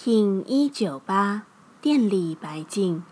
[0.00, 1.42] 听一九八
[1.80, 3.02] 电力白净，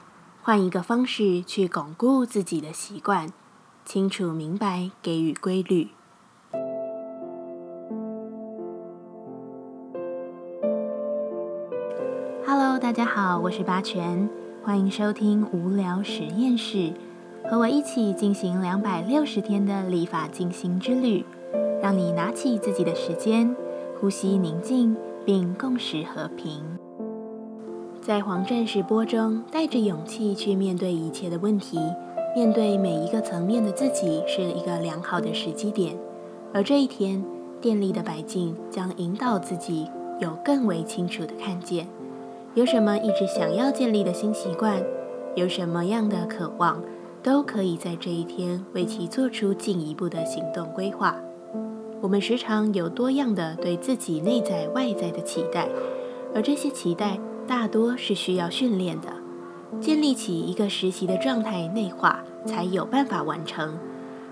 [0.40, 3.32] 换一个方式去巩固自己的习惯，
[3.84, 5.88] 清楚明白，给予规律。
[12.46, 14.30] Hello，大家好，我是八全，
[14.62, 16.92] 欢迎收听无聊实验室，
[17.50, 21.24] 和我一起进行两百六十天的立法进行之旅，
[21.82, 23.56] 让你拿起自己的时间，
[24.00, 24.96] 呼吸宁静。
[25.26, 26.62] 并共识和平，
[28.00, 31.80] 在黄战士波中，带着勇气去面对一切的问题，
[32.36, 35.98] 面对每一个层面的自己，是一个良好的时机点。
[36.54, 37.24] 而这一天，
[37.60, 41.88] 电力的白净将引导自己有更为清楚的看见，
[42.54, 44.80] 有什么一直想要建立的新习惯，
[45.34, 46.80] 有什么样的渴望，
[47.20, 51.16] 都可以在这一天为其做出进一步的行动规划。
[52.02, 55.68] 我们时常有多样的对自己内在外在的期待，
[56.34, 59.08] 而这些期待大多是需要训练的，
[59.80, 63.78] 建立起一个实习的状态内化，才有办法完成。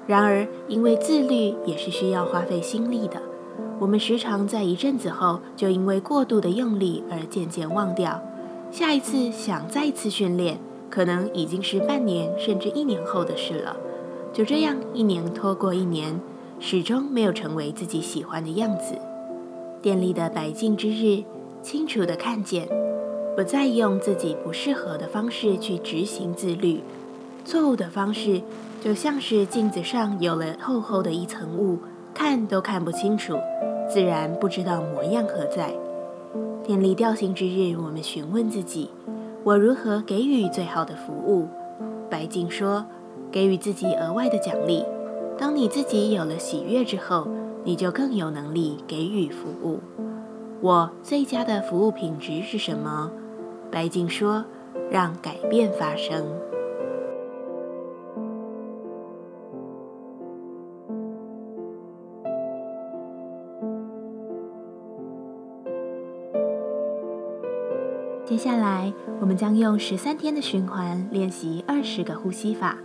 [0.06, 3.22] 然而，因为自律也是需要花费心力的，
[3.80, 8.22] 我们时常在一阵子后就因为过度的用力而渐渐忘掉。
[8.70, 10.58] 下一次想再次训练，
[10.90, 13.76] 可能已经是半年甚至一年后的事了。
[14.34, 16.20] 就这样，一年拖过一年。
[16.60, 18.96] 始终没有成为自己喜欢的样子。
[19.82, 21.22] 电力的白净之日，
[21.62, 22.68] 清楚的看见，
[23.36, 26.80] 不再用自己不适合的方式去执行自律。
[27.44, 28.40] 错误的方式，
[28.82, 31.78] 就像是镜子上有了厚厚的一层雾，
[32.14, 33.34] 看都看不清楚，
[33.90, 35.74] 自然不知道模样何在。
[36.62, 38.88] 电力调性之日，我们询问自己：
[39.42, 41.48] 我如何给予最好的服务？
[42.08, 42.86] 白净说：
[43.30, 44.82] 给予自己额外的奖励。
[45.36, 47.28] 当你自己有了喜悦之后，
[47.64, 49.80] 你就更有能力给予服务。
[50.60, 53.10] 我最佳的服务品质是什么？
[53.70, 54.44] 白静说
[54.90, 56.24] ：“让改变发生。”
[68.24, 72.78] 接下来，我们将用十三天的循环练习二十个呼吸法。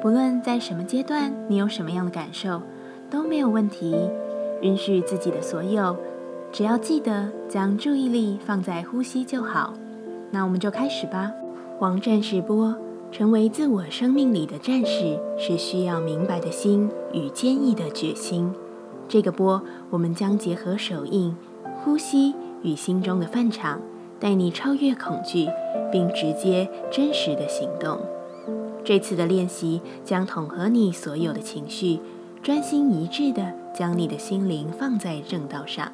[0.00, 2.62] 不论在什么阶段，你有什么样的感受，
[3.10, 3.96] 都没有问题。
[4.62, 5.96] 允许自己的所有，
[6.52, 9.74] 只要记得将注意力放在呼吸就好。
[10.30, 11.32] 那我们就开始吧。
[11.80, 12.76] 王战士波，
[13.10, 18.52] 成为自我生命里的战士，是需要明白的心与坚毅的决心。
[19.08, 19.60] 这个波，
[19.90, 21.34] 我们将结合手印、
[21.82, 23.80] 呼吸与心中的范场，
[24.20, 25.48] 带你超越恐惧，
[25.90, 27.98] 并直接真实的行动。
[28.88, 32.00] 这次的练习将统合你所有的情绪，
[32.42, 35.92] 专心一致地将你的心灵放在正道上。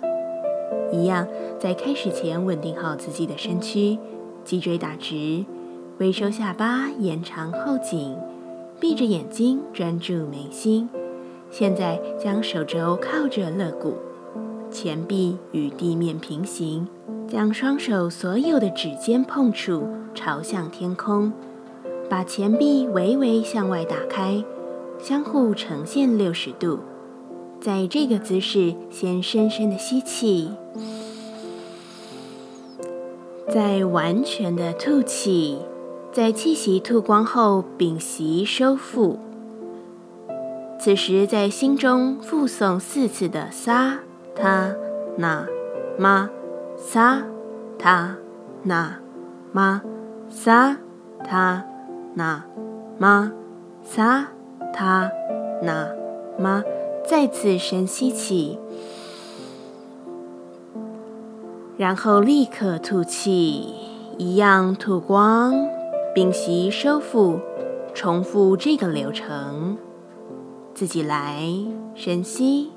[0.93, 1.27] 一样，
[1.59, 3.99] 在开始前稳定好自己的身躯，
[4.44, 5.44] 脊椎打直，
[5.99, 8.16] 微收下巴，延长后颈，
[8.78, 10.88] 闭着眼睛专注眉心。
[11.50, 13.94] 现在将手肘靠着肋骨，
[14.71, 16.87] 前臂与地面平行，
[17.26, 19.82] 将双手所有的指尖碰触
[20.15, 21.32] 朝向天空。
[22.09, 24.45] 把前臂微微向外打开，
[24.99, 26.81] 相互呈现六十度。
[27.61, 30.53] 在这个姿势，先深深的吸气，
[33.49, 35.59] 再完全的吐气，
[36.13, 39.19] 在气息吐光后屏息收腹。
[40.79, 44.01] 此时在心中复诵四次的撒
[44.35, 44.75] 他
[45.17, 45.47] 那
[45.97, 46.29] 玛
[46.77, 47.25] 撒
[47.79, 48.19] 他
[48.65, 48.99] 那
[49.53, 49.81] 玛
[50.29, 50.77] 撒
[51.27, 51.65] 他。
[52.15, 52.43] 那
[52.99, 53.33] 吗？
[53.83, 54.29] 撒
[54.73, 55.11] 他
[55.63, 55.95] 那
[56.39, 56.63] 吗？
[57.07, 58.59] 再次深吸气，
[61.77, 63.75] 然后立刻吐气，
[64.17, 65.53] 一样吐光，
[66.15, 67.39] 屏息收腹，
[67.93, 69.77] 重复这个流程。
[70.73, 71.47] 自己来，
[71.95, 72.71] 深吸，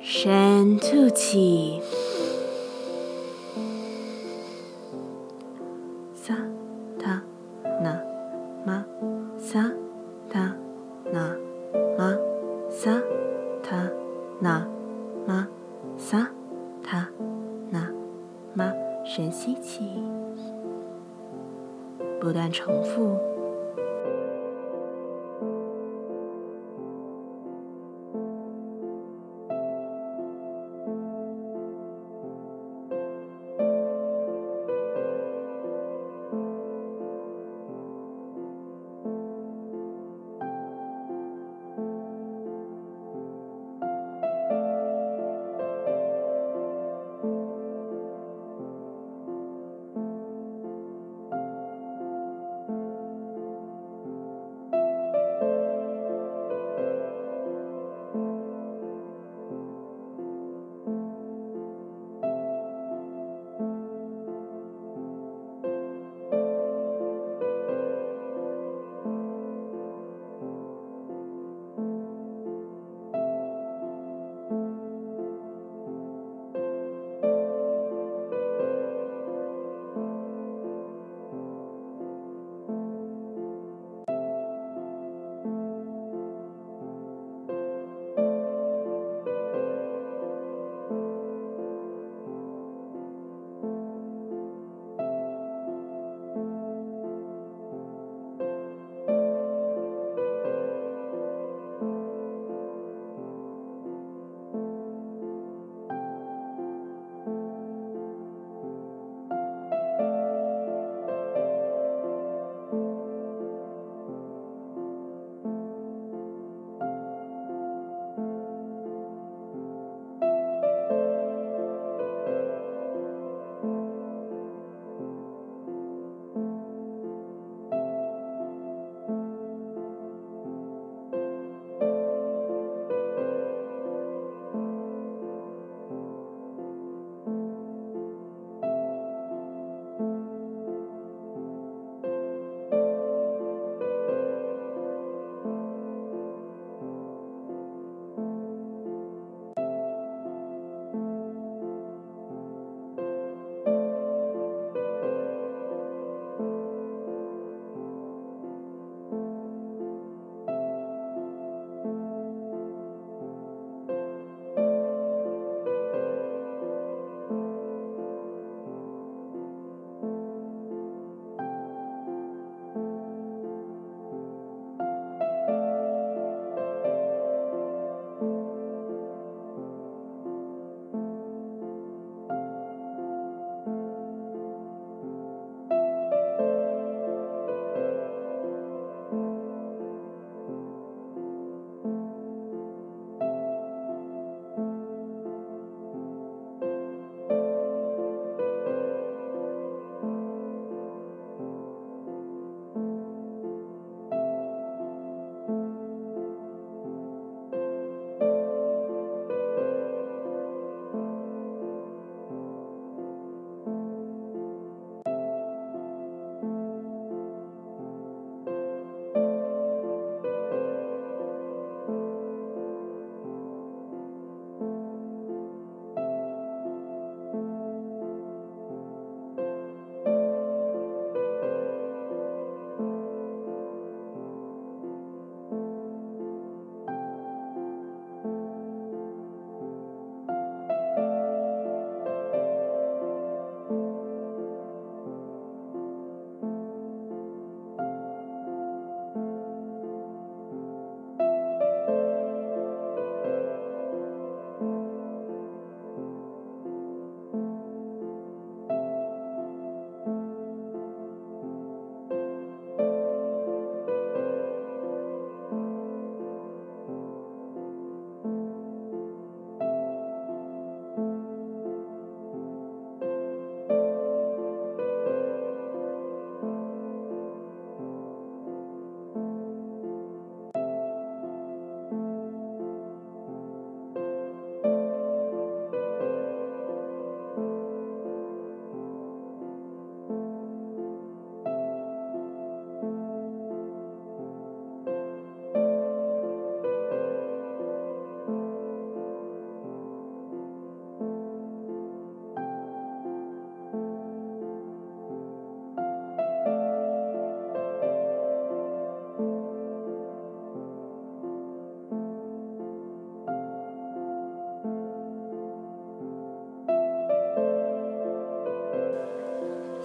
[0.00, 1.80] 深吐气。
[14.46, 14.64] 那
[15.26, 15.48] 么
[15.96, 16.30] 撒
[16.80, 17.08] 他
[17.68, 17.92] 那
[18.54, 18.72] 么
[19.04, 20.00] 深吸气
[22.20, 23.35] 不断重复。